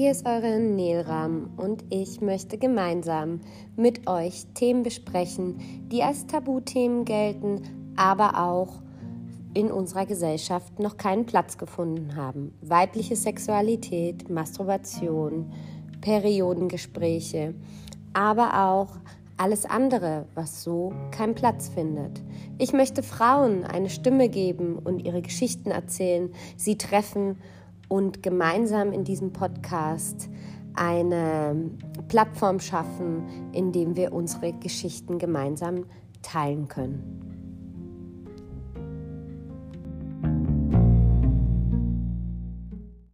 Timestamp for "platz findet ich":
21.34-22.72